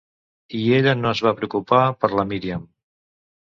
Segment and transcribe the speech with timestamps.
[0.59, 2.67] I ella no es va preocupar per la Miriam.